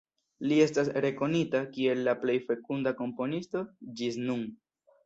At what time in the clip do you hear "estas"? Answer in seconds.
0.63-0.89